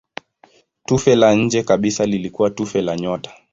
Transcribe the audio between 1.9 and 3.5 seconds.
lilikuwa tufe la nyota.